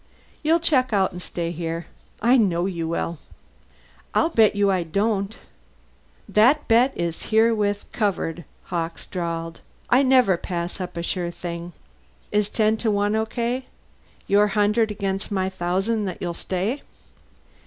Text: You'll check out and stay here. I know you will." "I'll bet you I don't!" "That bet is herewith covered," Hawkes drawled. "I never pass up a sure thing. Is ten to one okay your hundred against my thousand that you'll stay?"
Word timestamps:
You'll 0.41 0.59
check 0.59 0.91
out 0.93 1.11
and 1.11 1.21
stay 1.21 1.51
here. 1.51 1.85
I 2.23 2.35
know 2.35 2.65
you 2.65 2.87
will." 2.87 3.19
"I'll 4.15 4.29
bet 4.29 4.55
you 4.55 4.71
I 4.71 4.81
don't!" 4.81 5.37
"That 6.27 6.67
bet 6.67 6.91
is 6.97 7.25
herewith 7.29 7.85
covered," 7.91 8.43
Hawkes 8.63 9.05
drawled. 9.05 9.61
"I 9.91 10.01
never 10.01 10.37
pass 10.37 10.81
up 10.81 10.97
a 10.97 11.03
sure 11.03 11.29
thing. 11.29 11.73
Is 12.31 12.49
ten 12.49 12.77
to 12.77 12.89
one 12.89 13.15
okay 13.15 13.67
your 14.25 14.47
hundred 14.47 14.89
against 14.89 15.29
my 15.31 15.51
thousand 15.51 16.05
that 16.05 16.17
you'll 16.19 16.33
stay?" 16.33 16.81